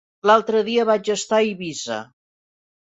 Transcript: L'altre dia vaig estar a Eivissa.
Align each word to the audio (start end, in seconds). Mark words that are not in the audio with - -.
L'altre 0.29 0.61
dia 0.69 0.87
vaig 0.91 1.13
estar 1.17 1.43
a 1.43 1.47
Eivissa. 1.51 2.01